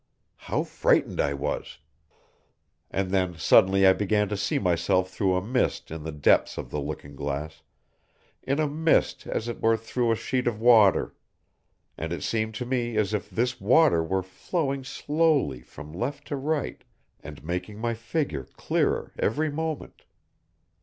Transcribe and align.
How 0.35 0.63
frightened 0.63 1.21
I 1.21 1.35
was! 1.35 1.77
And 2.89 3.11
then 3.11 3.35
suddenly 3.37 3.85
I 3.85 3.93
began 3.93 4.27
to 4.29 4.35
see 4.35 4.57
myself 4.57 5.11
through 5.11 5.35
a 5.35 5.43
mist 5.45 5.91
in 5.91 6.01
the 6.01 6.11
depths 6.11 6.57
of 6.57 6.71
the 6.71 6.81
looking 6.81 7.15
glass, 7.15 7.61
in 8.41 8.59
a 8.59 8.67
mist 8.67 9.27
as 9.27 9.47
it 9.47 9.61
were 9.61 9.77
through 9.77 10.11
a 10.11 10.15
sheet 10.15 10.47
of 10.47 10.59
water; 10.59 11.13
and 11.99 12.11
it 12.11 12.23
seemed 12.23 12.55
to 12.55 12.65
me 12.65 12.97
as 12.97 13.13
if 13.13 13.29
this 13.29 13.61
water 13.61 14.03
were 14.03 14.23
flowing 14.23 14.83
slowly 14.83 15.61
from 15.61 15.93
left 15.93 16.25
to 16.29 16.35
right, 16.35 16.83
and 17.19 17.43
making 17.43 17.77
my 17.77 17.93
figure 17.93 18.45
clearer 18.45 19.13
every 19.19 19.51
moment. 19.51 20.05